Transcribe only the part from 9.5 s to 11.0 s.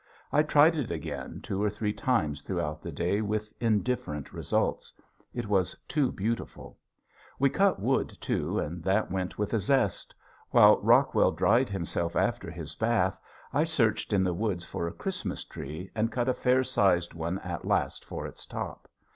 a zest. While